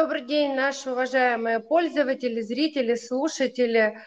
[0.00, 3.98] Добрый день, наши уважаемые пользователи, зрители, слушатели.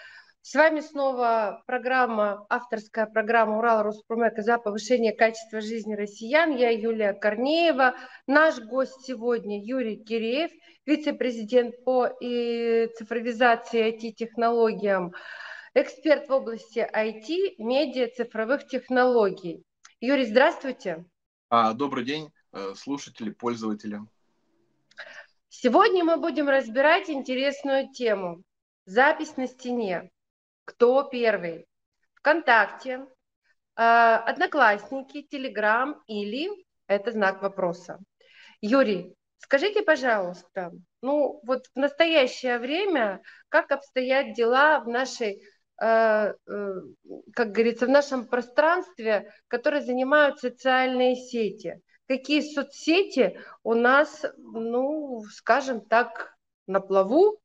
[0.41, 6.55] С вами снова программа, авторская программа Урал Роспромека за повышение качества жизни россиян.
[6.55, 7.95] Я Юлия Корнеева.
[8.25, 10.51] Наш гость сегодня Юрий Киреев,
[10.85, 15.11] вице-президент по цифровизации IT-технологиям,
[15.73, 19.65] эксперт в области IT, медиа, цифровых технологий.
[19.99, 21.03] Юрий, здравствуйте.
[21.49, 23.99] А, добрый день, э, слушатели, пользователи.
[25.53, 28.41] Сегодня мы будем разбирать интересную тему.
[28.85, 30.09] Запись на стене.
[30.63, 31.65] Кто первый?
[32.15, 33.05] ВКонтакте,
[33.75, 36.47] э, Одноклассники, Телеграм или
[36.87, 37.99] это знак вопроса.
[38.61, 45.43] Юрий, скажите, пожалуйста, ну вот в настоящее время как обстоят дела в нашей
[45.81, 46.33] э, э,
[47.35, 51.81] как говорится, в нашем пространстве, которое занимают социальные сети
[52.11, 56.37] какие соцсети у нас, ну, скажем так,
[56.67, 57.41] на плаву?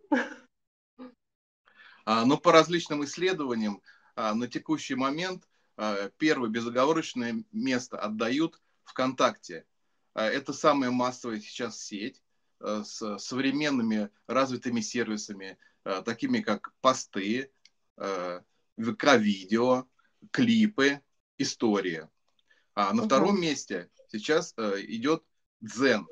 [2.05, 3.81] А, ну, по различным исследованиям,
[4.17, 9.67] а, на текущий момент а, первое безоговорочное место отдают ВКонтакте.
[10.15, 12.23] Это самая массовая сейчас сеть
[12.59, 15.59] с современными развитыми сервисами,
[16.07, 17.53] такими как посты,
[17.97, 19.87] ВК-видео,
[20.31, 21.03] клипы,
[21.37, 22.09] история.
[22.75, 25.23] А на втором месте сейчас э, идет
[25.61, 26.07] Дзен.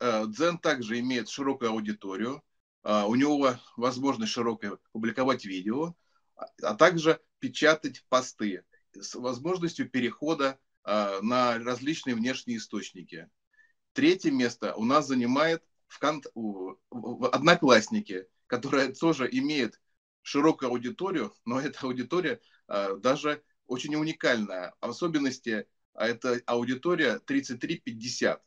[0.00, 2.42] Э, Дзен также имеет широкую аудиторию,
[2.82, 5.94] э, у него возможность широкой публиковать видео,
[6.36, 13.30] а, а также печатать посты с возможностью перехода на различные внешние источники.
[13.94, 16.26] Третье место у нас занимает ВКонт...
[16.90, 19.80] Одноклассники, которая тоже имеет
[20.20, 24.74] широкую аудиторию, но эта аудитория даже очень уникальная.
[24.80, 28.38] Особенности это аудитория 33-50, uh-huh.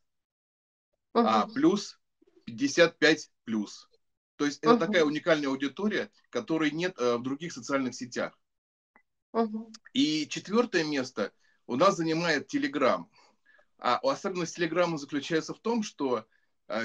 [1.14, 2.00] а плюс
[2.46, 3.90] 55 плюс.
[4.36, 8.38] То есть это такая уникальная аудитория, которой нет э, в других социальных сетях.
[9.34, 9.74] Uh-huh.
[9.94, 11.32] И четвертое место
[11.66, 13.06] у нас занимает Telegram.
[13.80, 16.26] А особенность Телеграма заключается в том, что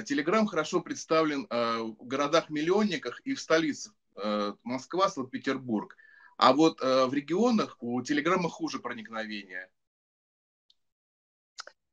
[0.05, 3.93] Телеграм хорошо представлен э, в городах-миллионниках и в столицах.
[4.17, 5.97] Э, Москва, Санкт-Петербург.
[6.37, 9.69] А вот э, в регионах у Телеграма хуже проникновение.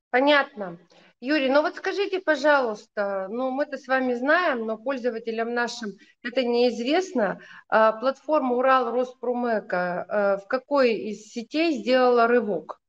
[0.09, 0.80] Понятно.
[1.22, 7.42] Юрий, ну вот скажите, пожалуйста, ну мы-то с вами знаем, но пользователям нашим это неизвестно.
[7.68, 12.80] А, платформа Урал Роспромека а, в какой из сетей сделала рывок?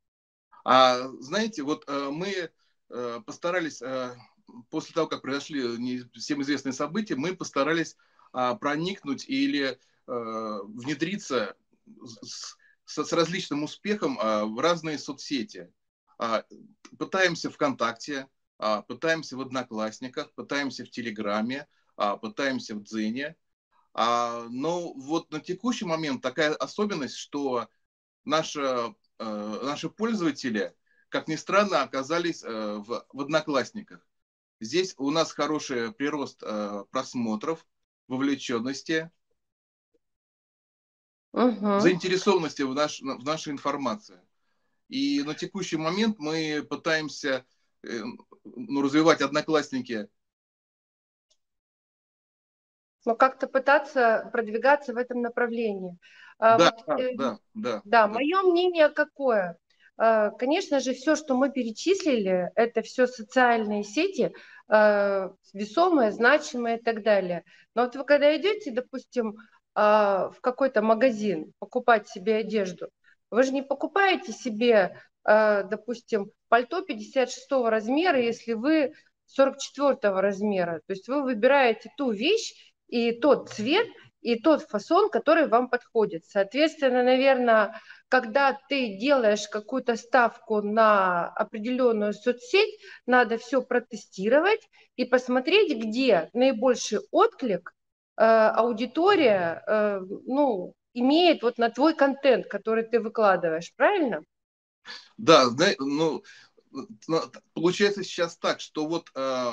[0.65, 2.51] А, знаете, вот а, мы
[2.89, 3.83] а, постарались,
[4.71, 7.97] после того, как произошли всем известные события, мы постарались
[8.33, 11.55] а, проникнуть или внедриться
[12.23, 15.73] с, с различным успехом а, в разные соцсети.
[16.23, 16.45] А,
[16.99, 21.67] пытаемся ВКонтакте, а, пытаемся в Одноклассниках, пытаемся в Телеграме,
[21.97, 23.37] а, пытаемся в Дзене.
[23.93, 27.69] Но вот на текущий момент такая особенность, что
[28.25, 30.77] наши, наши пользователи,
[31.09, 34.07] как ни странно, оказались в, в Одноклассниках.
[34.61, 36.45] Здесь у нас хороший прирост
[36.93, 37.67] просмотров,
[38.07, 39.11] вовлеченности,
[41.33, 41.81] угу.
[41.81, 44.21] заинтересованности в, наш, в нашей информации.
[44.91, 47.47] И на текущий момент мы пытаемся
[47.85, 48.01] э,
[48.45, 50.09] ну, развивать одноклассники.
[53.07, 55.97] Ну, как-то пытаться продвигаться в этом направлении.
[56.39, 57.83] А да, вот, да, э, да, да.
[57.85, 59.57] Да, мое мнение какое?
[59.97, 64.35] А, конечно же, все, что мы перечислили, это все социальные сети,
[64.69, 67.45] а, весомые, значимые и так далее.
[67.77, 69.37] Но вот вы когда идете, допустим,
[69.73, 72.89] в какой-то магазин покупать себе одежду,
[73.31, 78.93] вы же не покупаете себе, э, допустим, пальто 56 размера, если вы
[79.27, 80.81] 44 размера.
[80.87, 83.87] То есть вы выбираете ту вещь и тот цвет,
[84.21, 86.25] и тот фасон, который вам подходит.
[86.27, 94.61] Соответственно, наверное, когда ты делаешь какую-то ставку на определенную соцсеть, надо все протестировать
[94.97, 97.73] и посмотреть, где наибольший отклик,
[98.17, 104.25] э, аудитория, э, ну, имеет вот на твой контент, который ты выкладываешь, правильно?
[105.17, 105.49] Да,
[105.79, 106.23] ну,
[107.53, 109.53] получается сейчас так, что вот э,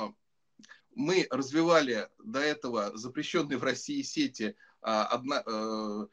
[0.94, 6.06] мы развивали до этого запрещенные в России сети э, одна, э,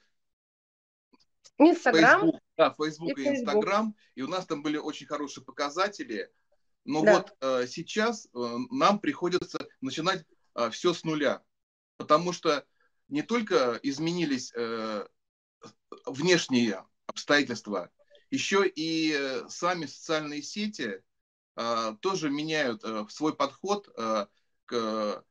[1.57, 2.21] Инстаграм.
[2.21, 6.29] Facebook, да, Facebook и, и Инстаграм, и у нас там были очень хорошие показатели,
[6.83, 7.13] но да.
[7.13, 8.29] вот э, сейчас э,
[8.69, 10.25] нам приходится начинать
[10.55, 11.41] э, все с нуля,
[11.97, 12.65] потому что
[13.07, 15.07] не только изменились э,
[16.05, 17.89] внешние обстоятельства,
[18.31, 21.01] еще и э, сами социальные сети
[21.55, 23.89] а, тоже меняют а, свой подход
[24.65, 25.23] к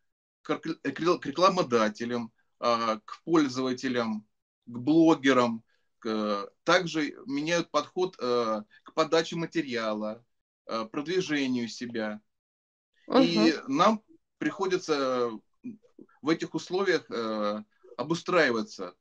[0.43, 4.27] к рекламодателям, к пользователям,
[4.67, 5.65] к блогерам,
[6.65, 10.23] также меняют подход к подаче материала,
[10.67, 12.21] продвижению себя.
[13.07, 13.19] Угу.
[13.21, 14.03] И нам
[14.37, 15.31] приходится
[16.21, 17.11] в этих условиях
[17.97, 18.95] обустраиваться.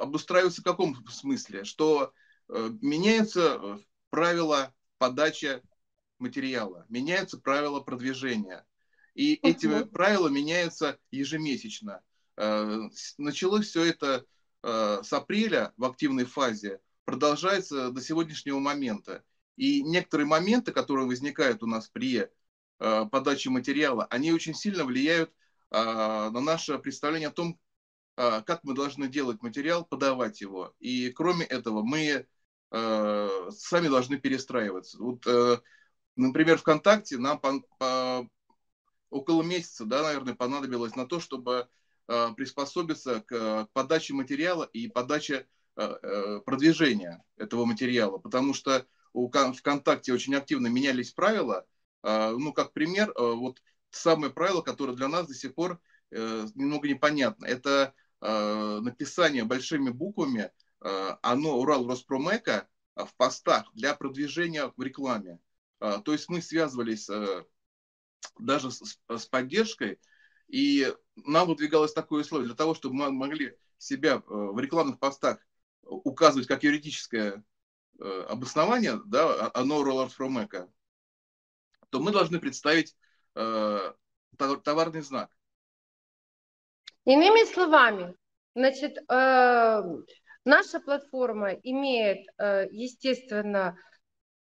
[0.00, 1.64] Обустраиваться в каком смысле?
[1.64, 2.12] Что
[2.48, 3.80] меняются
[4.10, 5.62] правила подачи
[6.18, 8.64] материала, меняются правила продвижения.
[9.14, 9.38] И uh-huh.
[9.42, 12.02] эти правила меняются ежемесячно.
[12.36, 12.88] Э,
[13.18, 14.24] началось все это
[14.62, 19.24] э, с апреля в активной фазе, продолжается до сегодняшнего момента.
[19.56, 22.28] И некоторые моменты, которые возникают у нас при
[22.78, 25.32] э, подаче материала, они очень сильно влияют
[25.72, 27.56] на наше представление о том,
[28.46, 30.74] как мы должны делать материал, подавать его.
[30.78, 32.26] И кроме этого, мы
[32.70, 34.98] сами должны перестраиваться.
[34.98, 35.26] Вот,
[36.16, 38.28] например, ВКонтакте нам по, по,
[39.10, 41.68] около месяца, да, наверное, понадобилось на то, чтобы
[42.08, 45.46] э, приспособиться к подаче материала и подаче
[45.76, 51.66] э, э, продвижения этого материала, потому что у ВКонтакте очень активно менялись правила.
[52.02, 55.80] Ну, как пример, вот самое правило, которое для нас до сих пор
[56.12, 60.50] немного непонятно, это написание большими буквами
[60.80, 65.38] оно Урал Роспромека в постах для продвижения в рекламе.
[65.78, 67.08] То есть мы связывались
[68.38, 69.98] даже с, с поддержкой,
[70.48, 75.38] и нам выдвигалось такое условие для того, чтобы мы могли себя э, в рекламных постах
[75.82, 77.44] указывать как юридическое
[77.98, 80.68] э, обоснование, да, оно Rollers from
[81.90, 82.96] то мы должны представить
[83.34, 83.92] э,
[84.36, 85.30] товарный знак.
[87.04, 88.14] Иными словами,
[88.54, 89.82] значит, э,
[90.44, 93.76] наша платформа имеет, э, естественно,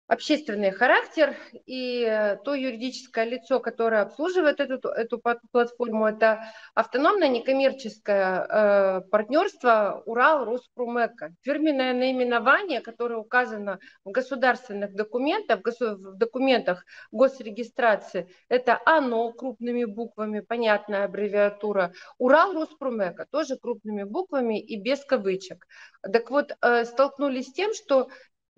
[0.09, 1.35] общественный характер,
[1.67, 5.21] и э, то юридическое лицо, которое обслуживает эту, эту
[5.51, 11.35] платформу, это автономное некоммерческое э, партнерство Урал Роспромека.
[11.43, 21.05] Фирменное наименование, которое указано в государственных документах, в документах госрегистрации, это оно крупными буквами, понятная
[21.05, 21.93] аббревиатура.
[22.17, 25.67] Урал Роспромека тоже крупными буквами и без кавычек.
[26.01, 28.09] Так вот, э, столкнулись с тем, что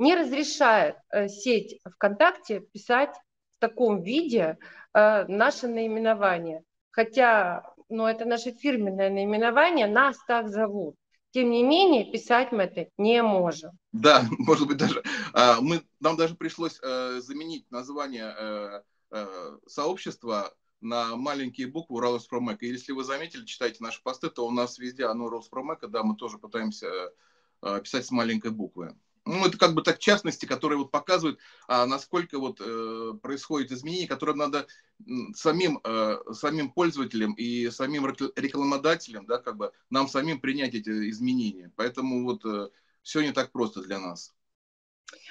[0.02, 3.16] не разрешает э, сеть ВКонтакте писать
[3.56, 4.58] в таком виде
[4.94, 6.64] э, наше наименование.
[6.90, 10.96] Хотя, ну, это наше фирменное наименование, нас так зовут.
[11.30, 13.78] Тем не менее, писать мы это не можем.
[13.92, 15.04] Да, может быть, даже
[15.34, 18.84] а, мы, нам даже пришлось э, заменить название
[19.68, 22.66] сообщества на маленькие буквы Уралоспромека.
[22.66, 26.16] И если вы заметили, читаете наши посты, то у нас везде оно Роспромека, да, мы
[26.16, 26.88] тоже пытаемся
[27.60, 28.96] писать с маленькой буквы
[29.26, 34.08] ну, это как бы так частности, которые вот показывают, а, насколько вот э, происходит изменение,
[34.08, 34.68] которое надо
[35.36, 41.72] самим, э, самим пользователям и самим рекламодателям, да, как бы нам самим принять эти изменения.
[41.76, 42.70] Поэтому вот э,
[43.04, 44.34] все не так просто для нас.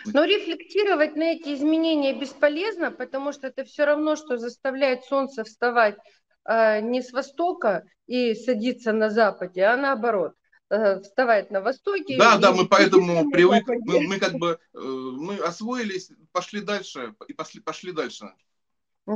[0.06, 5.96] Но рефлектировать на эти изменения бесполезно, потому что это все равно, что заставляет солнце вставать
[6.44, 10.34] э, не с востока и садиться на западе, а наоборот.
[10.70, 12.16] Э, вставать на востоке.
[12.16, 17.32] Да, да, мы поэтому привыкли, мы, мы как бы, э, мы освоились, пошли дальше и
[17.32, 18.32] пошли, пошли дальше.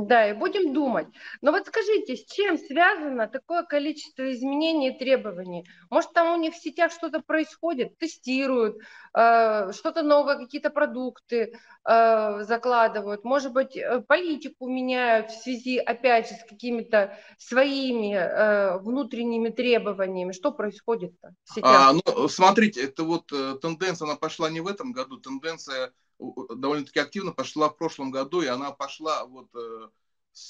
[0.01, 1.07] Да, и будем думать.
[1.41, 5.65] Но вот скажите, с чем связано такое количество изменений и требований?
[5.89, 8.77] Может, там у них в сетях что-то происходит, тестируют,
[9.13, 11.53] э, что-то новое, какие-то продукты
[11.85, 18.77] э, закладывают, может быть, э, политику меняют в связи, опять же, с какими-то своими э,
[18.79, 20.33] внутренними требованиями.
[20.33, 21.71] Что происходит-то в сетях?
[21.71, 26.99] А, ну, смотрите, это вот э, тенденция, она пошла не в этом году, тенденция довольно-таки
[26.99, 29.89] активно пошла в прошлом году, и она пошла вот э,
[30.31, 30.49] с,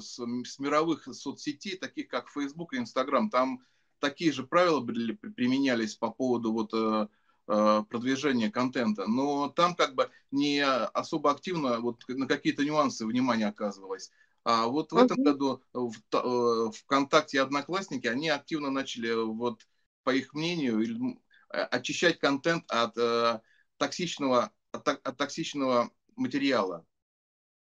[0.00, 3.30] с, с мировых соцсетей, таких как Facebook и Instagram.
[3.30, 3.60] Там
[3.98, 7.08] такие же правила были, применялись по поводу вот э,
[7.48, 13.48] э, продвижения контента, но там как бы не особо активно вот на какие-то нюансы внимание
[13.48, 14.10] оказывалось.
[14.44, 19.66] А вот в этом году в ВКонтакте и Одноклассники, они активно начали, вот
[20.04, 23.40] по их мнению, очищать контент от э,
[23.76, 26.84] токсичного от, от токсичного материала.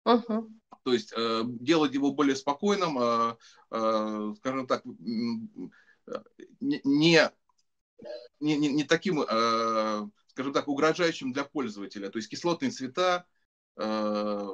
[0.05, 0.47] Uh-huh.
[0.83, 3.37] То есть э, делать его более спокойным, э,
[3.71, 7.31] э, скажем так, не, не,
[8.39, 12.09] не, не таким, э, скажем так, угрожающим для пользователя.
[12.09, 13.25] То есть кислотные цвета,
[13.77, 14.47] э,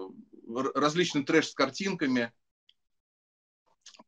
[0.73, 2.31] различный трэш с картинками.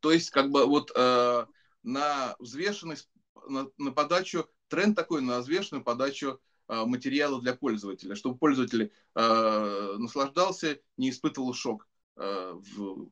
[0.00, 1.46] То есть как бы вот э,
[1.82, 3.10] на взвешенность,
[3.46, 10.78] на, на подачу, тренд такой на взвешенную подачу материала для пользователя, чтобы пользователь э, наслаждался,
[10.96, 13.10] не испытывал шок э, в,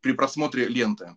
[0.00, 1.16] при просмотре ленты.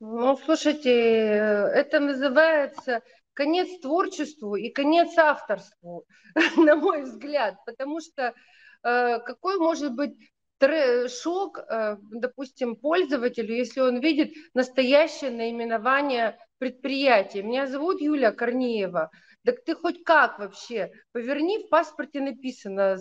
[0.00, 3.02] Ну, слушайте, это называется
[3.34, 6.06] конец творчеству и конец авторству,
[6.56, 8.34] на мой взгляд, потому что
[8.82, 10.16] э, какой может быть
[11.08, 17.42] шок, э, допустим, пользователю, если он видит настоящее наименование предприятия.
[17.42, 19.10] Меня зовут Юлия Корнеева.
[19.44, 20.92] Так ты хоть как вообще?
[21.12, 22.98] Поверни, в паспорте написано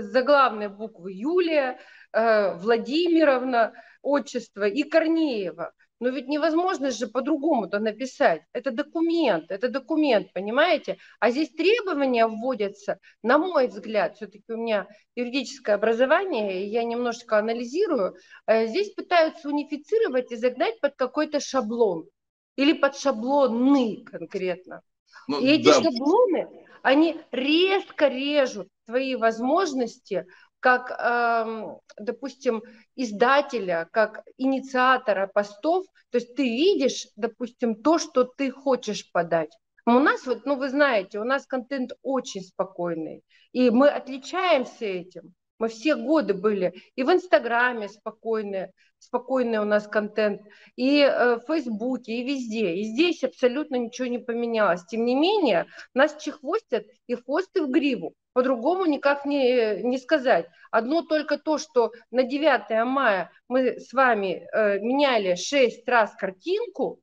[0.00, 1.78] заглавные буквы Юлия,
[2.12, 3.72] э, Владимировна,
[4.02, 5.72] отчество и Корнеева.
[6.00, 8.42] Но ведь невозможно же по-другому-то написать.
[8.52, 10.98] Это документ, это документ, понимаете?
[11.20, 18.16] А здесь требования вводятся, на мой взгляд, все-таки у меня юридическое образование, я немножечко анализирую,
[18.46, 22.08] э, здесь пытаются унифицировать и загнать под какой-то шаблон
[22.56, 24.82] или под шаблоны конкретно.
[25.28, 25.82] Ну, и эти да.
[25.82, 26.48] шаблоны,
[26.82, 30.26] они резко режут твои возможности
[30.60, 32.62] как, эм, допустим,
[32.96, 39.50] издателя, как инициатора постов, то есть ты видишь, допустим, то, что ты хочешь подать.
[39.86, 45.34] У нас вот, ну вы знаете, у нас контент очень спокойный, и мы отличаемся этим.
[45.58, 48.72] Мы все годы были и в Инстаграме спокойные,
[49.04, 50.42] спокойный у нас контент,
[50.76, 52.74] и э, в Фейсбуке, и везде.
[52.74, 54.84] И здесь абсолютно ничего не поменялось.
[54.86, 58.14] Тем не менее, нас чехвостят и хвосты в гриву.
[58.32, 60.46] По-другому никак не, не сказать.
[60.70, 67.00] Одно только то, что на 9 мая мы с вами э, меняли 6 раз картинку,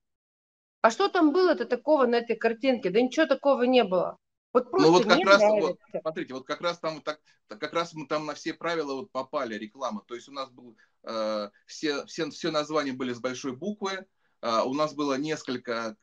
[0.82, 2.90] а что там было-то такого на этой картинке?
[2.90, 4.18] Да ничего такого не было.
[4.54, 7.94] Вот просто ну вот как раз, вот, смотрите, вот как раз там так, как раз
[7.94, 10.04] мы там на все правила вот попали реклама.
[10.06, 14.06] То есть у нас был э, все, все все названия были с большой буквы.
[14.42, 15.96] Э, у нас было несколько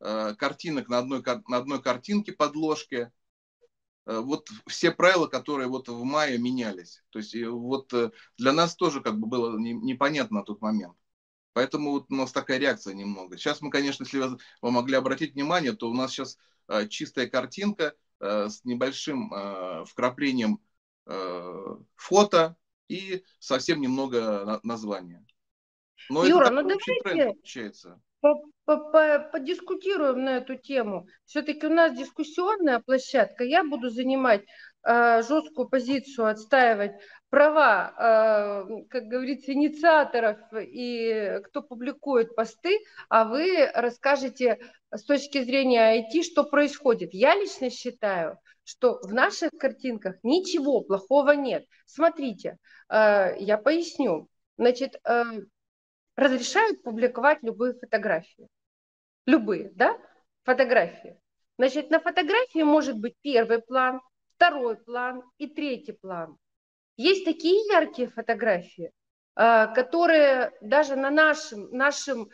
[0.00, 3.12] э, картинок на одной на одной картинке подложки.
[4.06, 7.04] Э, вот все правила, которые вот в мае менялись.
[7.10, 10.96] То есть вот э, для нас тоже как бы было не, непонятно на тот момент.
[11.52, 13.36] Поэтому вот у нас такая реакция немного.
[13.36, 16.51] Сейчас мы, конечно, если вы, вы могли обратить внимание, то у нас сейчас Э,
[16.88, 20.60] чистая картинка э, с небольшим э, вкраплением
[21.96, 25.26] фото и совсем немного названия.
[26.08, 28.00] Но Юра, это ну давайте получается.
[28.64, 31.08] Подискутируем на эту тему.
[31.24, 33.42] Все-таки у нас дискуссионная площадка.
[33.42, 34.44] Я буду занимать
[34.84, 36.92] э, жесткую позицию, отстаивать
[37.32, 44.58] права, э, как говорится, инициаторов и кто публикует посты, а вы расскажете
[44.90, 47.14] с точки зрения IT, что происходит.
[47.14, 51.64] Я лично считаю, что в наших картинках ничего плохого нет.
[51.86, 52.58] Смотрите,
[52.90, 54.28] э, я поясню.
[54.58, 55.24] Значит, э,
[56.16, 58.46] разрешают публиковать любые фотографии.
[59.24, 59.98] Любые, да,
[60.44, 61.18] фотографии.
[61.56, 64.02] Значит, на фотографии может быть первый план,
[64.36, 66.36] второй план и третий план.
[67.02, 68.90] Есть такие яркие фотографии,
[69.36, 72.28] э, которые даже на нашим, нашим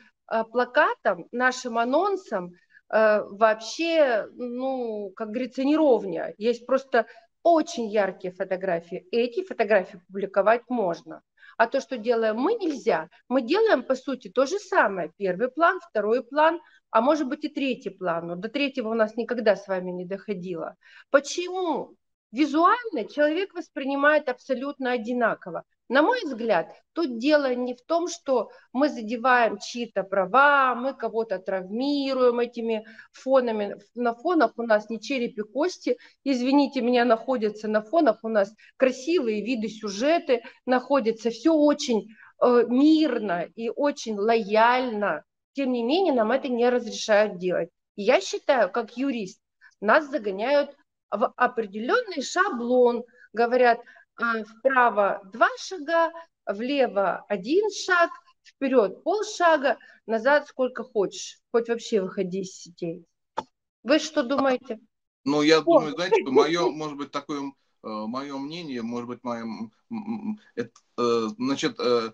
[0.52, 6.34] плакатам, нашим анонсам э, вообще, ну, как говорится, не ровня.
[6.38, 7.06] Есть просто
[7.42, 9.06] очень яркие фотографии.
[9.10, 11.22] Эти фотографии публиковать можно.
[11.56, 13.08] А то, что делаем мы, нельзя.
[13.28, 15.10] Мы делаем, по сути, то же самое.
[15.16, 16.60] Первый план, второй план,
[16.90, 18.28] а может быть и третий план.
[18.28, 20.76] Но до третьего у нас никогда с вами не доходило.
[21.10, 21.96] Почему?
[22.30, 25.64] Визуально человек воспринимает абсолютно одинаково.
[25.88, 31.38] На мой взгляд, тут дело не в том, что мы задеваем чьи-то права, мы кого-то
[31.38, 33.76] травмируем этими фонами.
[33.94, 38.52] На фонах у нас не череп и кости, извините меня, находятся на фонах у нас
[38.76, 41.30] красивые виды, сюжеты находятся.
[41.30, 42.08] Все очень
[42.42, 45.24] э, мирно и очень лояльно.
[45.54, 47.70] Тем не менее, нам это не разрешают делать.
[47.96, 49.40] я считаю, как юрист,
[49.80, 50.76] нас загоняют
[51.10, 53.80] в определенный шаблон, говорят,
[54.16, 56.12] а, вправо два шага,
[56.46, 58.10] влево один шаг,
[58.42, 63.04] вперед полшага, назад сколько хочешь, хоть вообще выходи из сетей.
[63.82, 64.80] Вы что думаете?
[65.24, 65.62] Ну, я О.
[65.62, 69.46] думаю, знаете, мое, может быть, такое э, мое мнение, может быть, мое,
[70.54, 72.12] это, э, значит, э,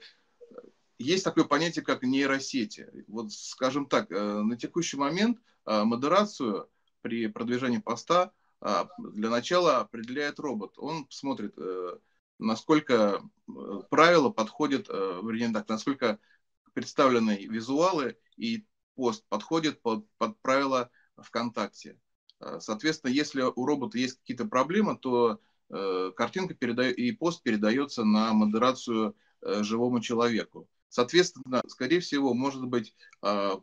[0.99, 2.89] есть такое понятие, как нейросети.
[3.09, 6.71] Вот, скажем так, на текущий момент модерацию
[7.03, 8.31] при продвижении поста
[8.99, 10.75] для начала определяет робот.
[10.79, 11.99] Он смотрит, э,
[12.39, 13.53] насколько э,
[13.91, 16.19] правила подходят, э, вернее так, насколько
[16.73, 21.99] представлены визуалы и пост подходит под, под правила ВКонтакте.
[22.59, 29.17] Соответственно, если у робота есть какие-то проблемы, то картинка передает, и пост передается на модерацию
[29.41, 30.69] живому человеку.
[30.89, 33.61] Соответственно, скорее всего, может быть, а,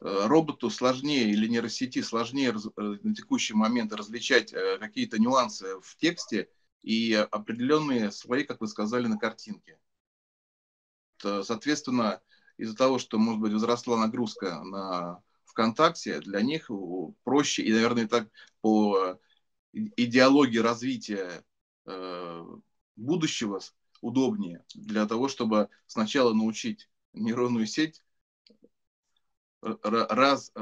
[0.00, 6.48] роботу сложнее или нейросети сложнее э, на текущий момент различать э, какие-то нюансы в тексте
[6.82, 9.78] и определенные слои, как вы сказали, на картинке.
[11.18, 12.22] Соответственно,
[12.56, 16.70] из-за того, что, может быть, возросла нагрузка на ВКонтакте, для них
[17.24, 18.28] проще и, наверное, так
[18.62, 19.18] по
[19.72, 21.44] идеологии развития
[21.84, 22.44] э,
[22.96, 23.60] будущего
[24.00, 28.02] удобнее для того, чтобы сначала научить нейронную сеть
[29.62, 30.52] раз,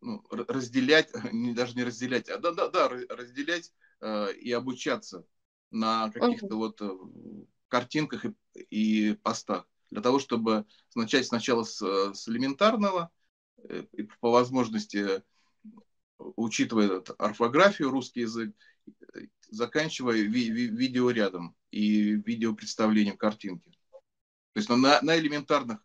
[0.00, 5.26] ну, разделять, не, даже не разделять, а да, да, да, разделять э, и обучаться
[5.70, 6.90] на каких-то вот э,
[7.68, 8.34] картинках и,
[8.70, 9.68] и постах.
[9.90, 13.10] Для того, чтобы начать сначала с, с элементарного,
[13.58, 15.22] э, и по возможности,
[16.18, 18.54] учитывая орфографию, русский язык,
[19.50, 23.70] заканчивая ви, ви, видеорядом и видеопредставлением картинки.
[24.52, 25.84] То есть на, на элементарных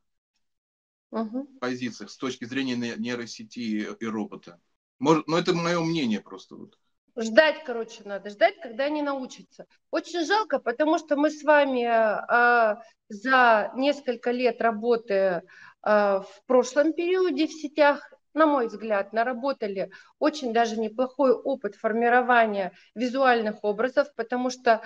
[1.13, 1.46] угу.
[1.60, 4.60] позициях с точки зрения нейросети и робота.
[5.00, 6.55] Может, но это мое мнение просто.
[6.55, 6.77] Вот.
[7.15, 9.67] Ждать, короче, надо, ждать, когда они научатся.
[9.91, 12.75] Очень жалко, потому что мы с вами э,
[13.10, 15.41] за несколько лет работы э,
[15.84, 23.63] в прошлом периоде в сетях, на мой взгляд, наработали очень даже неплохой опыт формирования визуальных
[23.63, 24.82] образов, потому что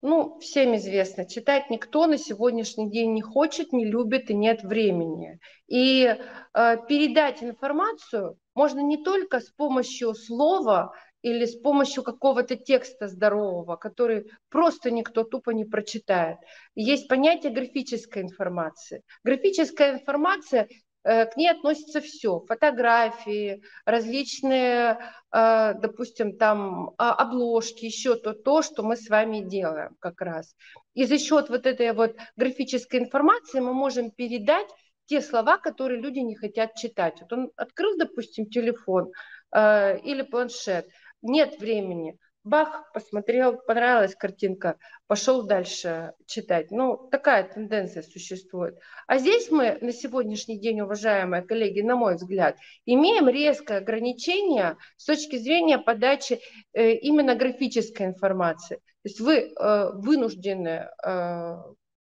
[0.00, 5.40] ну, всем известно, читать никто на сегодняшний день не хочет, не любит и нет времени.
[5.66, 13.08] И э, передать информацию можно не только с помощью слова или с помощью какого-то текста
[13.08, 16.38] здорового, который просто никто тупо не прочитает.
[16.76, 19.02] Есть понятие графической информации.
[19.24, 20.68] Графическая информация
[21.04, 24.98] к ней относится все, фотографии, различные,
[25.32, 30.54] э, допустим, там а, обложки, еще то, то, что мы с вами делаем как раз.
[30.94, 34.68] И за счет вот этой вот графической информации мы можем передать
[35.06, 37.20] те слова, которые люди не хотят читать.
[37.20, 39.10] Вот он открыл, допустим, телефон
[39.52, 40.88] э, или планшет,
[41.22, 44.76] нет времени, бах, посмотрел, понравилась картинка,
[45.06, 46.70] пошел дальше читать.
[46.70, 48.78] Ну, такая тенденция существует.
[49.06, 55.04] А здесь мы на сегодняшний день, уважаемые коллеги, на мой взгляд, имеем резкое ограничение с
[55.04, 56.40] точки зрения подачи
[56.72, 58.76] э, именно графической информации.
[58.76, 61.56] То есть вы э, вынуждены э,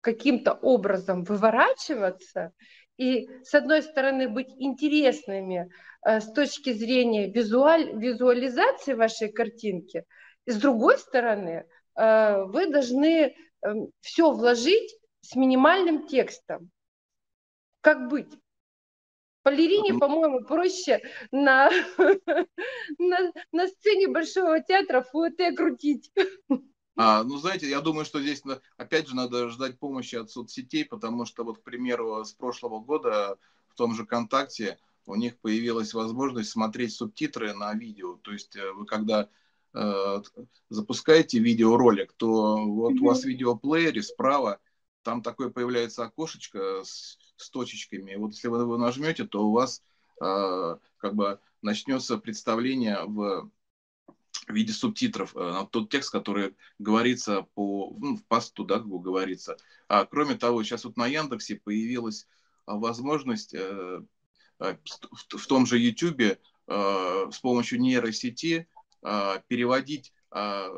[0.02, 2.52] каким-то образом выворачиваться
[2.98, 5.72] и, с одной стороны, быть интересными
[6.06, 10.04] э, с точки зрения визуаль, визуализации вашей картинки–
[10.46, 16.70] и с другой стороны, э, вы должны эм, все вложить с минимальным текстом.
[17.82, 18.30] Как быть?
[19.46, 21.02] Балерине, по-моему, проще
[21.32, 21.70] на,
[22.98, 26.12] на, на сцене Большого театра фуэте крутить.
[26.96, 28.44] А, ну, знаете, я думаю, что здесь,
[28.78, 33.38] опять же, надо ждать помощи от соцсетей, потому что, вот, к примеру, с прошлого года
[33.68, 38.16] в том же ВКонтакте у них появилась возможность смотреть субтитры на видео.
[38.18, 39.28] То есть э, вы когда Э,
[40.70, 44.60] запускаете видеоролик, то вот у вас в видеоплеере справа
[45.04, 48.12] там такое появляется окошечко с, с точечками.
[48.12, 49.84] И вот если вы его нажмете, то у вас
[50.22, 53.50] э, как бы начнется представление в
[54.48, 59.58] виде субтитров э, тот текст, который говорится по ну, в посту, да, как говорится.
[59.88, 62.28] А кроме того, сейчас вот на Яндексе появилась
[62.66, 64.02] возможность э,
[64.60, 64.76] э
[65.12, 68.68] в, в том же YouTube э, с помощью нейросети
[69.48, 70.70] переводить а,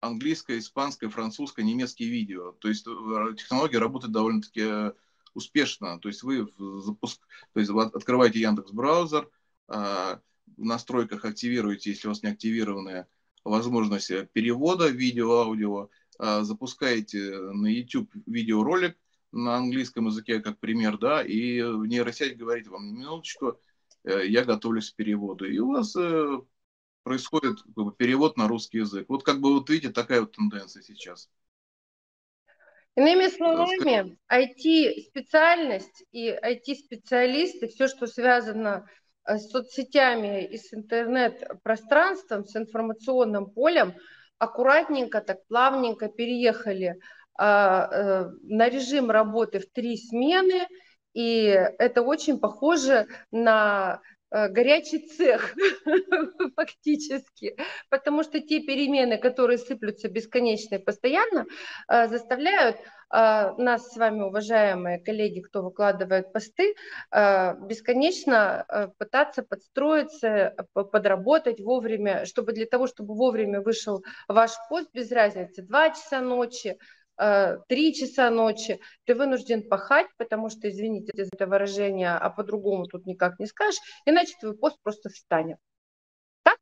[0.00, 2.52] английское, испанское, французское, немецкие видео.
[2.52, 4.92] То есть э, технология работает довольно-таки э,
[5.34, 5.98] успешно.
[6.00, 6.48] То есть вы
[6.82, 7.20] запуск...
[7.52, 9.30] то есть вы открываете Яндекс браузер,
[9.68, 10.20] а,
[10.56, 13.08] в настройках активируете, если у вас не активированная
[13.44, 18.94] возможность э, перевода видео, аудио, запускаете на YouTube видеоролик
[19.32, 23.58] на английском языке, как пример, да, и нейросеть говорит вам, минуточку,
[24.04, 25.50] я готовлюсь к переводу.
[25.50, 25.96] И у вас
[27.02, 29.06] происходит как бы, перевод на русский язык.
[29.08, 31.28] Вот как бы вот видите, такая вот тенденция сейчас.
[32.96, 38.86] Иными словами, IT-специальность и IT-специалисты, все, что связано
[39.24, 43.94] э, с соцсетями и с интернет-пространством, с информационным полем,
[44.38, 46.98] аккуратненько, так плавненько переехали
[47.38, 50.66] а, а, на режим работы в три смены,
[51.12, 51.44] и
[51.78, 55.54] это очень похоже на Э, горячий цех
[56.56, 57.56] фактически,
[57.88, 61.46] потому что те перемены, которые сыплются бесконечно и постоянно,
[61.88, 62.80] э, заставляют э,
[63.58, 66.74] нас с вами, уважаемые коллеги, кто выкладывает посты,
[67.12, 75.62] бесконечно пытаться подстроиться, подработать вовремя, чтобы для того, чтобы вовремя вышел ваш пост, без разницы,
[75.62, 76.78] 2 часа ночи,
[77.20, 82.86] Э, три часа ночи, ты вынужден пахать, потому что, извините за это выражение, а по-другому
[82.86, 85.58] тут никак не скажешь, иначе твой пост просто встанет.
[86.42, 86.56] Так?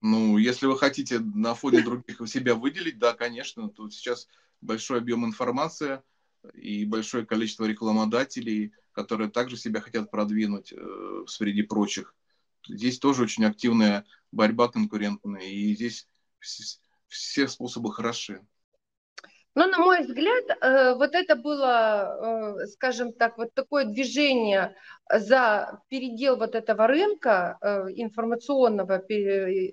[0.00, 4.26] Ну, если вы хотите на фоне других себя выделить, да, конечно, тут сейчас
[4.62, 6.02] большой объем информации,
[6.54, 12.14] и большое количество рекламодателей, которые также себя хотят продвинуть э, среди прочих.
[12.66, 16.08] Здесь тоже очень активная борьба конкурентная, и здесь
[17.08, 18.46] все способы хороши.
[19.54, 24.74] Но, на мой взгляд, э, вот это было, э, скажем так, вот такое движение
[25.12, 29.02] за передел вот этого рынка, э, информационного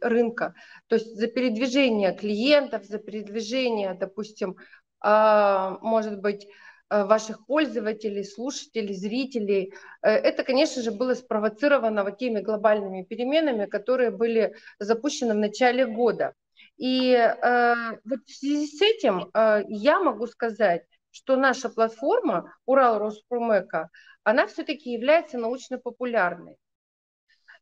[0.02, 0.54] рынка,
[0.88, 4.56] то есть за передвижение клиентов, за передвижение, допустим,
[5.04, 6.48] а, может быть,
[6.90, 9.74] ваших пользователей, слушателей, зрителей.
[10.02, 16.34] Это, конечно же, было спровоцировано вот теми глобальными переменами, которые были запущены в начале года.
[16.78, 23.00] И э, вот в связи с этим э, я могу сказать, что наша платформа Урал
[23.00, 23.90] Роспромека,
[24.24, 26.58] она все-таки является научно-популярной.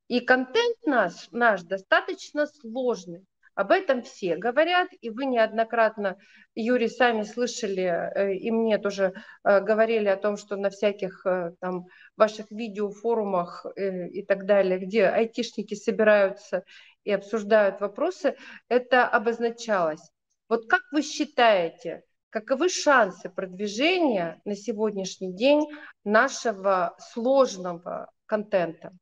[0.08, 3.26] И контент наш, наш достаточно сложный.
[3.60, 6.17] Об этом все говорят, и вы неоднократно,
[6.56, 11.52] Юрий, сами слышали, э, и мне тоже э, говорили о том, что на всяких э,
[11.60, 16.63] там ваших видеофорумах и так далее, где айтишники собираются
[17.03, 18.35] и обсуждают вопросы,
[18.67, 20.12] это обозначалось.
[20.47, 25.67] Вот как вы считаете, каковы шансы продвижения на сегодняшний день
[26.03, 28.97] нашего сложного контента?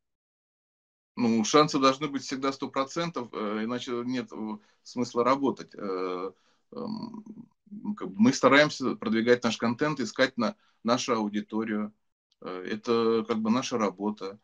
[1.15, 4.35] Ну, шансы должны быть всегда 100%, э, иначе нет э,
[4.83, 5.73] смысла работать.
[5.73, 6.31] Э,
[6.73, 7.25] эм,
[7.65, 11.91] мы стараемся продвигать наш контент, искать на нашу аудиторию.
[12.39, 14.39] Это как бы наша работа.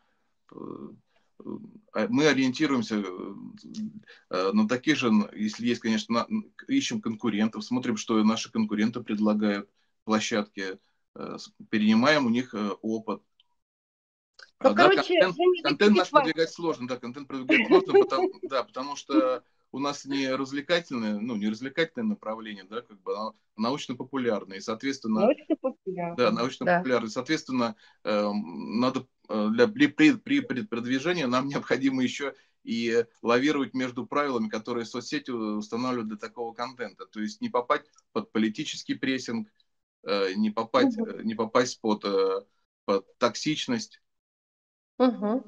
[1.94, 3.04] А мы ориентируемся
[4.30, 6.28] на такие же, если есть, конечно,
[6.68, 9.70] ищем конкурентов, смотрим, что наши конкуренты предлагают
[10.04, 10.80] площадки,
[11.70, 13.22] перенимаем у них опыт,
[14.60, 18.96] ну, да, короче, контент, контент наш продвигать сложно, да, контент продвигать сложно, потому, да, потому
[18.96, 24.62] что у нас не развлекательное, ну, не развлекательное направление, да, как бы а научно-популярное, и,
[24.62, 25.22] соответственно...
[25.22, 26.16] Научно-популярное.
[26.16, 27.08] Да, научно-популярное.
[27.08, 27.14] Да.
[27.14, 32.34] Соответственно, э, надо для, при, при, при продвижении нам необходимо еще
[32.64, 37.06] и лавировать между правилами, которые соцсети устанавливают для такого контента.
[37.08, 39.50] То есть не попасть под политический прессинг,
[40.04, 41.20] э, не попасть, угу.
[41.22, 42.42] не попасть под, э,
[42.86, 44.00] под токсичность,
[45.00, 45.44] Угу.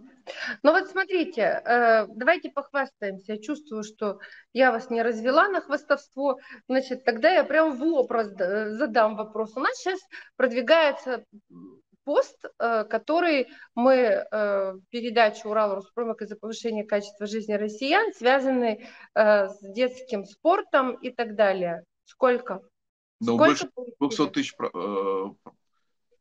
[0.64, 3.34] Ну вот смотрите, э, давайте похвастаемся.
[3.34, 4.20] Я чувствую, что
[4.54, 6.40] я вас не развела на хвастовство.
[6.68, 9.56] Значит, тогда я прям в образ задам вопрос.
[9.56, 10.00] У нас сейчас
[10.36, 11.26] продвигается
[12.04, 19.58] пост, э, который мы э, передачу Урал Роспромок из-за повышения качества жизни россиян, связанный с
[19.62, 21.84] детским спортом и так далее.
[22.06, 22.62] Сколько?
[23.22, 24.56] Ну, Сколько больше 200 тысяч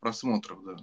[0.01, 0.77] просмотров, да.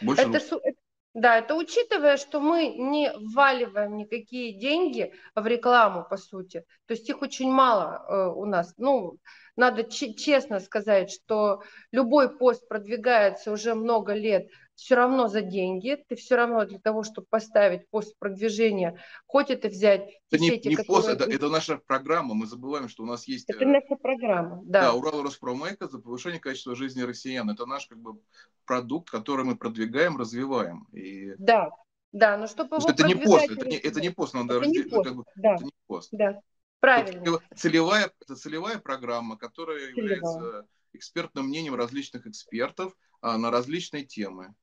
[0.00, 0.78] Больше это, это,
[1.14, 6.64] да, это учитывая, что мы не вваливаем никакие деньги в рекламу, по сути.
[6.86, 8.74] То есть их очень мало э, у нас.
[8.78, 9.18] Ну,
[9.54, 16.16] надо честно сказать, что любой пост продвигается уже много лет все равно за деньги, ты
[16.16, 20.76] все равно для того, чтобы поставить пост продвижения, хоть это взять это не, сети, не
[20.76, 21.02] которые...
[21.02, 23.48] пост, это, это наша программа, мы забываем, что у нас есть...
[23.48, 24.82] Это наша программа, да.
[24.82, 27.48] Да, Урал Роспромека за повышение качества жизни россиян.
[27.50, 28.18] Это наш как бы
[28.64, 30.86] продукт, который мы продвигаем, развиваем.
[30.92, 31.34] И...
[31.38, 31.70] Да,
[32.12, 34.86] да, но чтобы его это не пост, это не, это не пост, надо это разделить,
[34.86, 36.08] не пост, как бы, да, это не пост.
[36.12, 36.40] Да,
[36.80, 37.22] правильно.
[37.22, 40.16] Это целевая, это целевая программа, которая целевая.
[40.16, 44.54] является экспертным мнением различных экспертов а, на различные темы.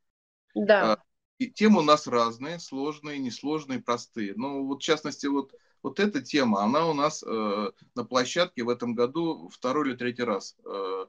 [0.56, 0.94] Да.
[0.94, 1.04] А,
[1.38, 4.34] и темы у нас разные, сложные, несложные, простые.
[4.36, 8.70] Но вот в частности вот, вот эта тема, она у нас э, на площадке в
[8.70, 11.06] этом году второй или третий раз э,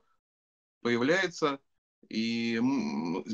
[0.80, 1.58] появляется.
[2.08, 2.56] И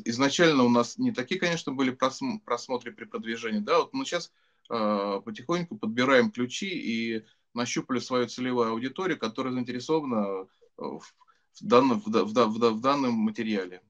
[0.04, 4.30] изначально у нас не такие, конечно, были просмотры при продвижении, да, вот мы сейчас
[4.70, 11.02] э, потихоньку подбираем ключи и нащупали свою целевую аудиторию, которая заинтересована в,
[11.60, 13.82] данном, в, в, в, в данном материале.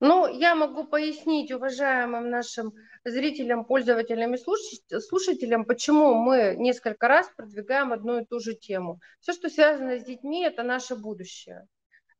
[0.00, 2.72] Ну, я могу пояснить уважаемым нашим
[3.04, 8.98] зрителям, пользователям и слушателям, почему мы несколько раз продвигаем одну и ту же тему.
[9.20, 11.66] Все, что связано с детьми, это наше будущее.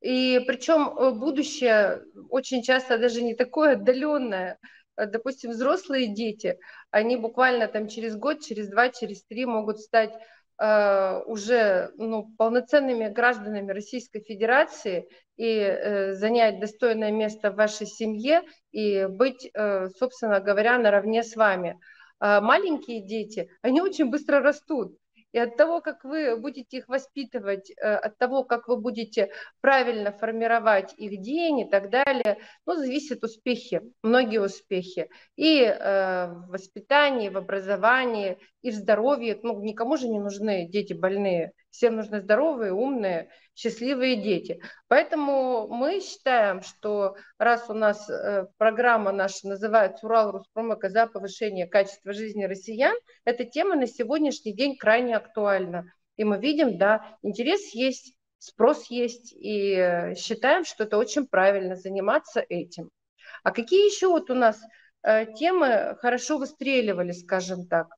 [0.03, 4.59] И причем э, будущее очень часто даже не такое отдаленное.
[4.97, 6.59] Э, допустим, взрослые дети,
[6.90, 10.12] они буквально там через год, через два, через три могут стать
[10.61, 18.42] уже ну, полноценными гражданами Российской Федерации и э, занять достойное место в вашей семье
[18.73, 21.81] и быть, э, собственно говоря, наравне с вами.
[22.18, 24.99] А маленькие дети, они очень быстро растут.
[25.33, 30.12] И от того, как вы будете их воспитывать, э, от того, как вы будете правильно
[30.12, 35.09] формировать их день и так далее, ну, зависят успехи, многие успехи.
[35.37, 39.38] И э, в воспитании, в образовании, и в здоровье.
[39.43, 44.61] Ну, никому же не нужны дети больные Всем нужны здоровые, умные, счастливые дети.
[44.88, 51.66] Поэтому мы считаем, что раз у нас э, программа наша называется «Урал Руспромека за повышение
[51.66, 55.85] качества жизни россиян», эта тема на сегодняшний день крайне актуальна.
[56.16, 61.76] И мы видим, да, интерес есть, спрос есть, и э, считаем, что это очень правильно
[61.76, 62.90] заниматься этим.
[63.42, 64.61] А какие еще вот у нас
[65.02, 67.88] э, темы хорошо выстреливали, скажем так?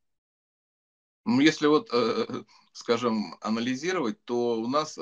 [1.24, 4.98] Ну, если вот, э, скажем, анализировать, то у нас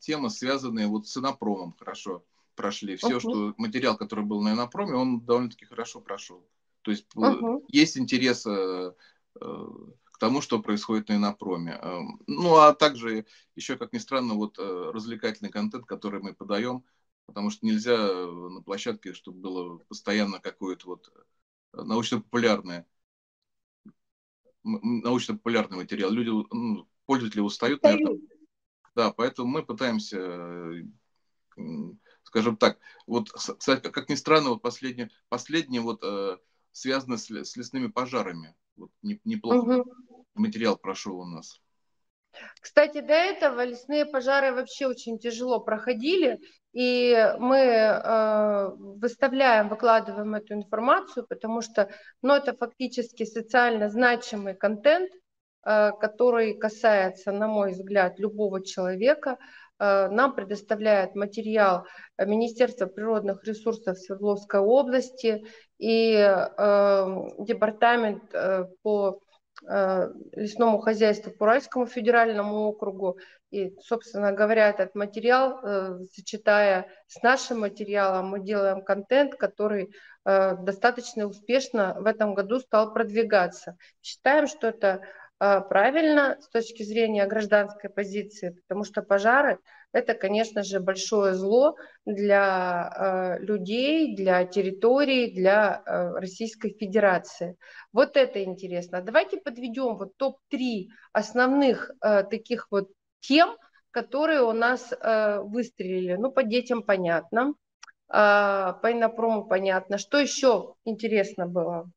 [0.00, 2.24] темы, связанные вот с инопромом, хорошо
[2.54, 2.96] прошли.
[2.96, 3.20] Все, uh-huh.
[3.20, 6.46] что материал, который был на инопроме, он довольно-таки хорошо прошел.
[6.82, 7.64] То есть uh-huh.
[7.68, 8.46] есть интерес
[10.16, 11.78] к тому, что происходит на Инопроме.
[12.26, 16.84] Ну, а также еще, как ни странно, вот э, развлекательный контент, который мы подаем,
[17.26, 22.86] потому что нельзя э, на площадке, чтобы было постоянно какое-то вот э, научно-популярное
[24.66, 26.10] научно-популярный материал.
[26.10, 28.20] Люди, ну, пользователи устают на этом.
[28.94, 30.84] Да, поэтому мы пытаемся,
[32.22, 36.02] скажем так, вот, как ни странно, вот последнее, последнее вот
[36.72, 38.54] связано с, с лесными пожарами.
[38.76, 40.26] Вот неплохо угу.
[40.34, 41.60] материал прошел у нас.
[42.60, 46.40] Кстати, до этого лесные пожары вообще очень тяжело проходили,
[46.72, 51.88] и мы э, выставляем, выкладываем эту информацию, потому что
[52.22, 55.10] ну, это фактически социально значимый контент,
[55.64, 59.38] э, который касается, на мой взгляд, любого человека.
[59.78, 61.86] Э, нам предоставляет материал
[62.18, 65.46] Министерства природных ресурсов Свердловской области
[65.78, 67.06] и э,
[67.38, 69.20] департамент э, по
[69.62, 73.18] лесному хозяйству по Уральскому федеральному округу.
[73.50, 80.56] И, собственно говоря, этот материал, э, сочетая с нашим материалом, мы делаем контент, который э,
[80.56, 83.76] достаточно успешно в этом году стал продвигаться.
[84.02, 85.00] Считаем, что это э,
[85.38, 89.58] правильно с точки зрения гражданской позиции, потому что пожары
[89.92, 97.56] это, конечно же, большое зло для э, людей, для территорий, для э, Российской Федерации.
[97.92, 99.00] Вот это интересно.
[99.00, 103.56] Давайте подведем вот топ-3 основных таких вот тем,
[103.90, 104.92] которые у нас
[105.44, 106.14] выстрелили.
[106.14, 107.54] Ну, по детям понятно,
[108.06, 109.96] по инопрому понятно.
[109.96, 111.90] Что еще интересно было?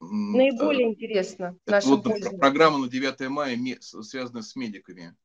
[0.00, 2.40] Наиболее э, интересно вот пользователям.
[2.40, 5.16] Программа на 9 мая связана с медиками.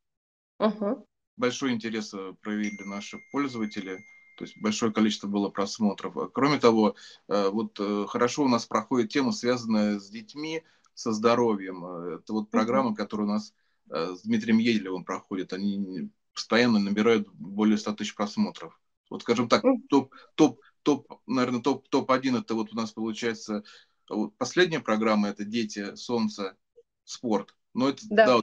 [0.59, 1.07] Угу
[1.37, 4.03] большой интерес э, проявили наши пользователи,
[4.37, 6.17] то есть большое количество было просмотров.
[6.17, 6.95] А кроме того,
[7.27, 10.63] э, вот хорошо у нас проходит тема, связанная с детьми,
[10.95, 11.83] со здоровьем.
[11.85, 13.53] Это вот программа, которая у нас
[13.89, 15.51] с Дмитрием Еделевым проходит.
[15.51, 18.79] Они постоянно набирают более 100 тысяч просмотров.
[19.09, 23.63] Вот, скажем так, топ, топ, топ, наверное, топ, топ-1 это вот у нас получается
[24.09, 26.57] вот последняя программа это «Дети, солнце,
[27.03, 27.55] спорт».
[27.73, 28.25] Но это, да.
[28.25, 28.41] Да,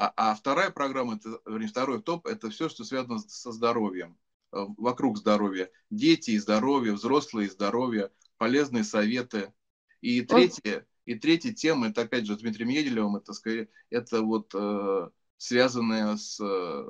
[0.00, 4.16] а, а вторая программа, это, вернее, второй топ, это все, что связано со здоровьем,
[4.52, 5.70] э, вокруг здоровья.
[5.90, 9.52] Дети и здоровье, взрослые и здоровье, полезные советы.
[10.00, 14.54] И третья, и третья тема, это опять же с Дмитрием Еделевым, это, скорее, это вот
[14.54, 16.40] э, связанное с...
[16.40, 16.88] Э,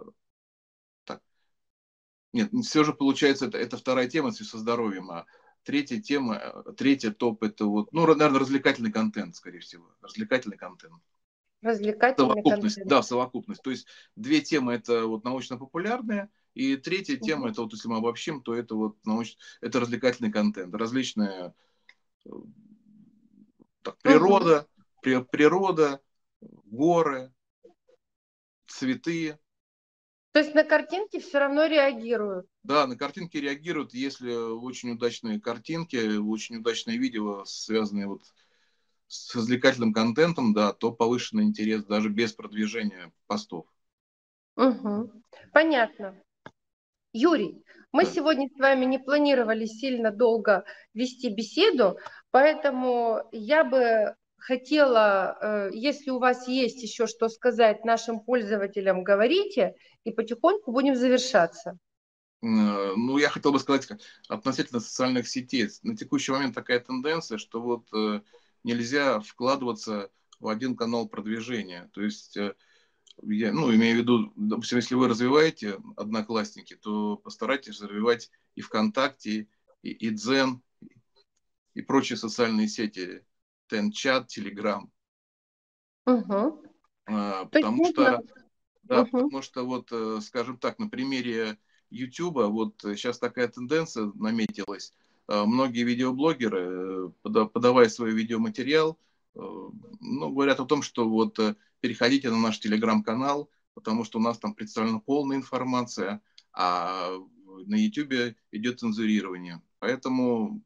[1.02, 1.20] так,
[2.32, 5.26] нет, все же получается, это, это вторая тема со здоровьем, а
[5.62, 10.94] третья тема, э, третья топ, это вот, ну, наверное, развлекательный контент, скорее всего, развлекательный контент.
[11.62, 12.88] Развлекательный совокупность, контент.
[12.88, 13.62] Да, совокупность.
[13.62, 17.24] То есть две темы это вот научно-популярные, и третья угу.
[17.24, 19.36] тема, это вот если мы обобщим, то это вот науч...
[19.60, 20.74] это развлекательный контент.
[20.74, 21.54] Различная
[22.24, 22.30] э,
[23.82, 24.84] так, природа, угу.
[25.02, 26.00] при, природа,
[26.40, 27.32] горы,
[28.66, 29.38] цветы.
[30.32, 32.46] То есть на картинки все равно реагируют?
[32.62, 38.22] Да, на картинки реагируют, если очень удачные картинки, очень удачные видео, связанные вот
[39.08, 43.66] с развлекательным контентом, да, то повышенный интерес даже без продвижения постов.
[44.56, 45.12] Угу.
[45.52, 46.14] Понятно.
[47.12, 48.10] Юрий, мы да.
[48.10, 50.64] сегодня с вами не планировали сильно долго
[50.94, 51.98] вести беседу,
[52.30, 59.74] поэтому я бы хотела, э, если у вас есть еще что сказать нашим пользователям, говорите,
[60.04, 61.78] и потихоньку будем завершаться.
[62.42, 63.88] Э, ну, я хотел бы сказать
[64.28, 65.68] относительно социальных сетей.
[65.82, 68.20] На текущий момент такая тенденция, что вот э,
[68.64, 71.90] нельзя вкладываться в один канал продвижения.
[71.92, 78.30] То есть, я, ну, имею в виду, допустим, если вы развиваете одноклассники, то постарайтесь развивать
[78.54, 79.48] и ВКонтакте,
[79.82, 80.62] и, и Дзен,
[81.74, 83.22] и прочие социальные сети,
[83.70, 84.90] Тенчат, Телеграм.
[86.06, 86.62] Угу.
[87.06, 88.22] А, потому что,
[88.82, 89.10] да, угу.
[89.10, 91.58] потому что вот, э, скажем так, на примере
[91.90, 94.92] YouTube, вот сейчас такая тенденция наметилась,
[95.30, 98.98] Э, многие видеоблогеры, э, подавая свой видеоматериал,
[99.36, 101.38] э, ну, говорят о том, что вот
[101.78, 106.20] переходите на наш телеграм-канал, потому что у нас там представлена полная информация,
[106.52, 107.10] а
[107.66, 109.62] на YouTube идет цензурирование.
[109.78, 110.64] Поэтому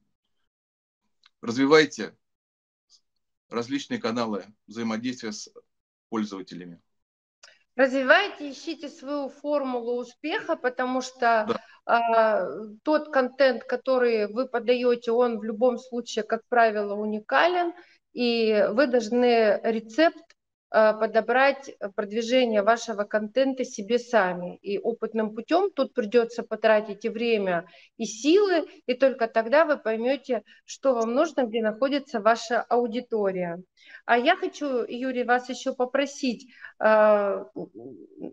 [1.43, 2.17] развивайте
[3.55, 5.51] различные каналы взаимодействия с
[6.09, 6.81] пользователями.
[7.77, 12.43] Развивайте, ищите свою формулу успеха, потому что да.
[12.43, 17.73] э, тот контент, который вы подаете, он в любом случае, как правило, уникален,
[18.13, 20.34] и вы должны рецепт
[20.75, 24.57] подобрать продвижение вашего контента себе сами.
[24.57, 30.43] И опытным путем тут придется потратить и время, и силы, и только тогда вы поймете,
[30.65, 33.63] что вам нужно, где находится ваша аудитория.
[34.05, 37.45] А я хочу, Юрий, вас еще попросить э,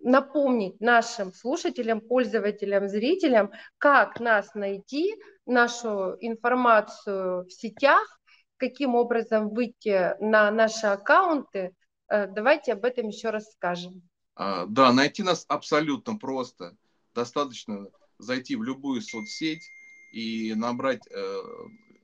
[0.02, 5.14] напомнить нашим слушателям, пользователям, зрителям, как нас найти,
[5.46, 8.20] нашу информацию в сетях,
[8.58, 11.81] каким образом выйти на наши аккаунты, Э,
[12.12, 14.02] давайте об этом еще раз скажем.
[14.36, 16.78] А, да, найти нас абсолютно просто.
[17.14, 19.64] Достаточно зайти в любую соцсеть
[20.12, 21.42] и набрать э,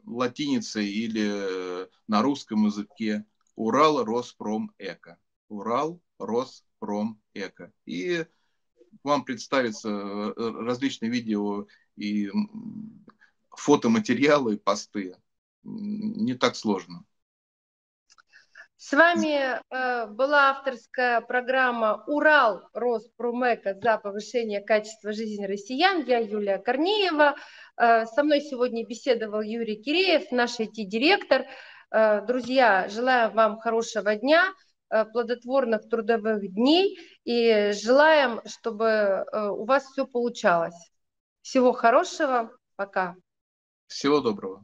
[0.05, 5.17] латиницей или э, на русском языке Урал Роспром Эко.
[5.49, 7.71] Урал Роспром Эко.
[7.85, 8.25] И
[9.03, 12.29] вам представятся э, различные видео и
[13.49, 15.15] фотоматериалы, посты.
[15.63, 17.05] Не так сложно.
[18.88, 26.06] С вами э, была авторская программа «Урал Роспромека за повышение качества жизни россиян».
[26.06, 27.36] Я Юлия Корнеева.
[27.76, 31.47] Э, со мной сегодня беседовал Юрий Киреев, наш IT-директор.
[31.91, 34.54] Э, друзья, желаю вам хорошего дня,
[34.89, 40.91] э, плодотворных трудовых дней и желаем, чтобы э, у вас все получалось.
[41.41, 42.58] Всего хорошего.
[42.78, 43.17] Пока.
[43.88, 44.63] Всего доброго.